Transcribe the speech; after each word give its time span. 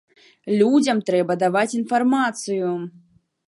Людзям 0.61 1.03
трэба 1.11 1.37
даваць 1.45 1.77
інфармацыю! 1.83 2.75